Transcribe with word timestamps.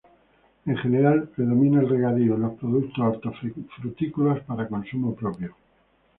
En 0.65 0.77
general 0.79 1.27
predomina 1.27 1.79
el 1.79 1.87
regadío 1.87 2.33
y 2.35 2.39
los 2.39 2.53
productos 2.53 2.97
hortofrutícolas 2.97 4.41
para 4.45 4.67
consumo 4.67 5.13
propio. 5.13 5.55